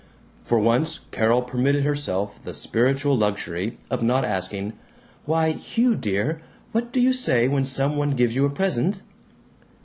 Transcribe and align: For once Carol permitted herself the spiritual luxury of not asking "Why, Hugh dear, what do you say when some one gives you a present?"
For 0.43 0.57
once 0.57 1.01
Carol 1.11 1.43
permitted 1.43 1.83
herself 1.83 2.41
the 2.43 2.55
spiritual 2.55 3.15
luxury 3.15 3.77
of 3.91 4.01
not 4.01 4.25
asking 4.25 4.73
"Why, 5.25 5.51
Hugh 5.51 5.95
dear, 5.95 6.41
what 6.71 6.91
do 6.91 6.99
you 6.99 7.13
say 7.13 7.47
when 7.47 7.65
some 7.65 7.97
one 7.97 8.15
gives 8.15 8.33
you 8.33 8.43
a 8.47 8.49
present?" 8.49 9.03